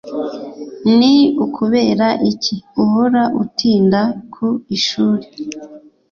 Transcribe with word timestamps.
Ni 0.97 1.13
ukubera 1.45 2.07
iki 2.31 2.55
uhora 2.83 3.23
utinda 3.43 4.01
ku 4.33 4.47
ishuri 4.77 5.27